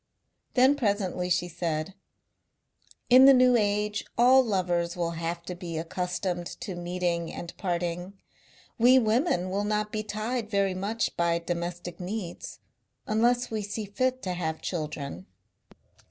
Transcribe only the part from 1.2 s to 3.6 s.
she said: "In the New